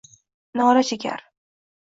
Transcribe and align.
Nola 0.61 0.81
chekar 0.89 1.21